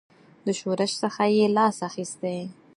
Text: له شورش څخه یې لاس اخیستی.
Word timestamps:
له 0.45 0.51
شورش 0.59 0.91
څخه 1.03 1.23
یې 1.35 1.45
لاس 1.57 1.77
اخیستی. 1.89 2.39